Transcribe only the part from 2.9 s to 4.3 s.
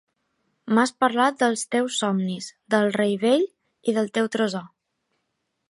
rei vell y del